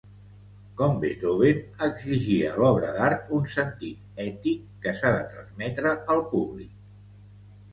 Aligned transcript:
Com 0.77 0.95
Beethoven, 1.01 1.59
exigia 1.87 2.47
a 2.53 2.57
l'obra 2.61 2.93
d'art 2.95 3.29
un 3.41 3.45
sentit 3.57 4.19
ètic 4.25 4.65
que 4.87 4.95
s'ha 5.03 5.13
de 5.19 5.23
transmetre 5.35 5.93
al 6.17 6.25
públic. 6.33 6.75